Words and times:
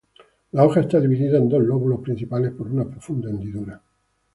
La 0.53 0.65
hoja 0.65 0.79
estaba 0.81 1.01
dividida 1.03 1.37
en 1.37 1.47
dos 1.47 1.61
lóbulos 1.61 1.99
principales 2.01 2.53
por 2.53 2.67
una 2.71 2.85
profunda 2.89 3.29
hendidura. 3.29 3.79